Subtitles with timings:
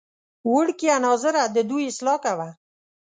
[0.53, 2.49] وړکیه ناظره ددوی اصلاح کوه.